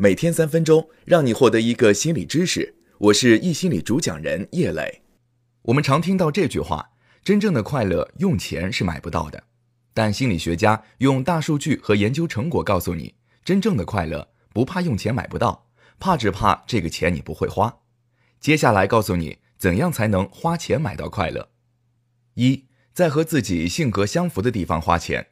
[0.00, 2.76] 每天三分钟，让你获得一个心理知识。
[2.98, 5.02] 我是易心理主讲人叶磊。
[5.62, 6.90] 我们常听到这句话：
[7.24, 9.42] 真正的快乐用钱是买不到的。
[9.92, 15.66] 但心理学家用大数据和研究成果告诉你，真正的快乐不怕用钱买不到，
[15.98, 17.80] 怕只怕这个钱你不会花。
[18.38, 21.48] 接下来告诉你怎样才能花钱买到快乐。
[22.34, 25.30] 一，在和自己性格相符的地方花钱。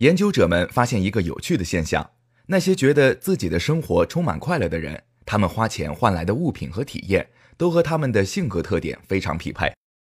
[0.00, 2.10] 研究者们发现一个有趣的现象。
[2.46, 9.74] 那些觉得自己的生活充满快乐的人，他们花钱换来的物品和体验都和他们的性格特点非常匹配，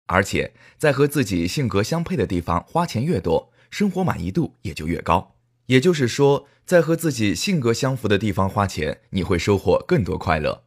[0.06, 5.36] 而且在和自己性格相配的地方花钱越多，生活满意度也就越高。
[5.66, 10.64] 也就是说，在和自己性格相符的地方花钱，你会收获更多快乐。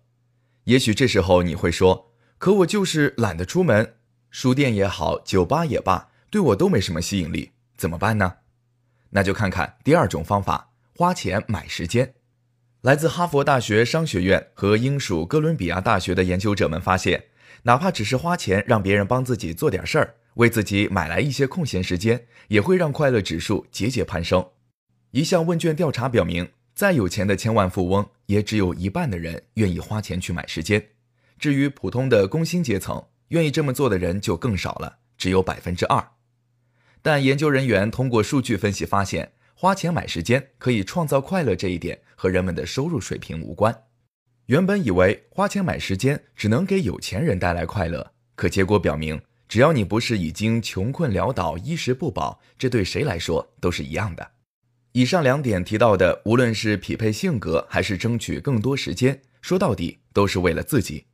[0.66, 3.95] 也许这时候你会说：“可我就是懒得出门，
[4.30, 8.36] 书店也好，酒吧也罢，对我都没什么吸引力，怎么办呢？”
[9.12, 10.69] 那就看看第二种方法。
[10.99, 12.13] 花钱买时间，
[12.81, 17.23] 来自哈佛大学商学院和英属哥伦比亚大学的研究者们发现，
[17.64, 24.45] 哪怕只是花钱让别人帮自己做点事儿，为自己买来一些空闲时间，也会让快乐指数节节攀升。
[25.11, 30.86] 一项问卷调查表明，再有钱的千万富翁，也只有一半的人愿意花钱去买时间。
[31.38, 36.05] 至于普通的工薪阶层，愿意这么做的人就更少了，只有百分之二。
[37.02, 39.31] 但研究人员通过数据分析发现。
[39.61, 43.77] 花钱买时间可以创造快乐这一点和人们的收入水平无关。
[44.45, 54.31] 原本以为花钱买时间只能给有钱人带来快乐，可结果表明，只要你不是已经穷困潦倒、衣食不保，这对谁来说都是一样的。
[54.93, 61.07] 以上两点提到的，无论是匹配性格还是争取更多时间，说到底都是为了自己。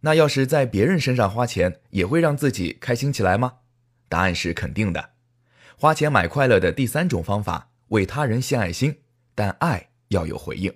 [0.00, 3.58] 那要是在别人身上花钱，也会让自己开心起来吗？
[4.08, 5.10] 答案是肯定的。
[5.76, 7.70] 花钱买快乐的第三种方法。
[7.94, 8.96] 为他人献爱心，
[9.36, 10.70] 但爱要有回应。《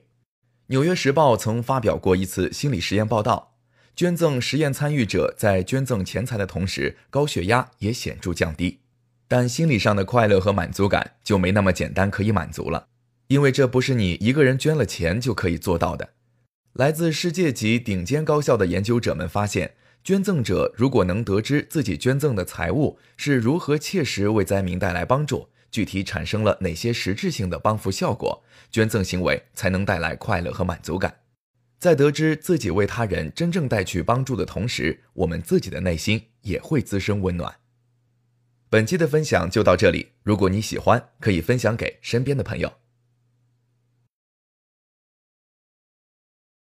[0.69, 3.57] 纽约时报》曾发表过一次心理实验报道，
[3.97, 8.79] 捐赠实验参与者在捐赠钱财的同时，高血压也显著降低。
[9.27, 12.87] 但心理上的快乐和满足感就没那么简单可以满足了，
[13.27, 16.11] 因为这不是你一个人捐了钱就可以做到的。
[16.75, 19.75] 来自世界级顶尖高校的研究者们发现，
[20.05, 25.49] 捐赠者如果能得知自己捐赠的财物是如何切实为灾民带来帮助。
[25.71, 31.21] 具体产生了哪些实质性的帮扶效果，捐赠行为才能带来快乐和满足感？
[31.79, 37.55] 在得知自己为他人真正带去帮助的同时，我们自己的内心也会滋生温暖。
[38.69, 42.73] 本期的分享就到这里，如果你喜欢，可以分享给身边的朋友。